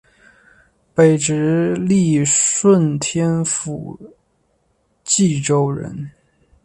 [0.95, 4.15] 北直隶顺天府
[5.05, 6.09] 蓟州人。